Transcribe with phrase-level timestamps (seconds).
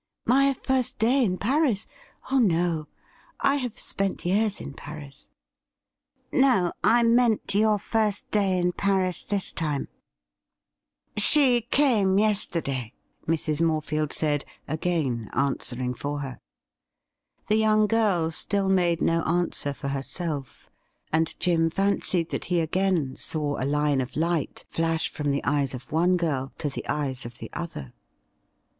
[0.25, 1.85] 'My first day in Paris?
[2.31, 2.87] Oh no!
[3.39, 5.29] I have spent years in" Paris.''
[6.33, 9.89] No— I meant your first day in Paris this time.'
[11.17, 12.93] 64 THE RIDDLE RING' She came yesterday,'
[13.27, 13.61] Mrs.
[13.61, 16.39] Morefield said, again answer ing for her.
[17.45, 20.67] The young girl still made no answer for herself,
[21.13, 25.75] and Jim fancied that he again saw a line of light flash from the eyes
[25.75, 27.93] of one girl to the eyes of the other.